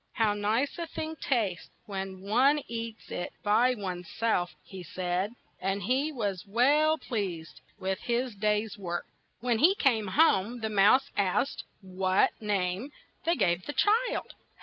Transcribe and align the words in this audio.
"How 0.13 0.33
nice 0.33 0.79
a 0.79 0.87
thing 0.87 1.15
tastes 1.17 1.69
when 1.85 2.21
one 2.21 2.59
eats 2.67 3.11
it 3.11 3.33
by 3.43 3.75
one's 3.75 4.09
self," 4.09 4.55
he 4.63 4.81
said, 4.81 5.31
and 5.59 5.83
he 5.83 6.11
was 6.11 6.43
well 6.47 6.97
pleased 6.97 7.61
with 7.77 7.99
his 7.99 8.33
day's 8.33 8.79
work. 8.79 9.05
When 9.41 9.59
he 9.59 9.75
came 9.75 10.07
home, 10.07 10.61
the 10.61 10.69
mouse 10.71 11.11
asked 11.15 11.65
what 11.81 12.31
name 12.41 12.91
they 13.25 13.35
gave 13.35 13.67
this 13.67 13.75
child. 13.75 14.33